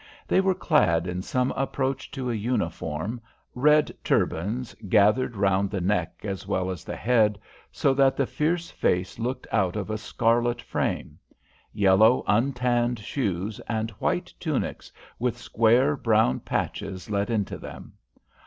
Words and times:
They 0.27 0.41
were 0.41 0.55
clad 0.55 1.05
in 1.05 1.21
some 1.21 1.51
approach 1.51 2.09
to 2.09 2.31
a 2.31 2.33
uniform, 2.33 3.21
red 3.53 3.95
turbans 4.03 4.73
gathered 4.89 5.35
around 5.35 5.69
the 5.69 5.79
neck 5.79 6.21
as 6.23 6.47
well 6.47 6.71
as 6.71 6.83
the 6.83 6.95
head, 6.95 7.37
so 7.71 7.93
that 7.93 8.17
the 8.17 8.25
fierce 8.25 8.71
face 8.71 9.19
looked 9.19 9.45
out 9.51 9.75
of 9.75 9.91
a 9.91 9.99
scarlet 9.99 10.59
frame; 10.59 11.19
yellow, 11.71 12.23
untanned 12.25 12.97
shoes, 12.97 13.59
and 13.69 13.91
white 14.01 14.33
tunics 14.39 14.91
with 15.19 15.37
square, 15.37 15.95
brown 15.95 16.39
patches 16.39 17.11
let 17.11 17.29
into 17.29 17.59
them. 17.59 17.93